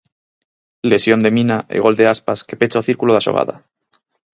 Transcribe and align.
Lesión 0.91 1.19
de 1.25 1.31
Mina 1.37 1.57
e 1.75 1.77
gol 1.85 1.95
de 1.99 2.05
Aspas 2.13 2.39
que 2.47 2.59
pecha 2.59 2.81
o 2.81 2.87
círculo 2.89 3.11
da 3.13 3.25
xogada. 3.27 3.55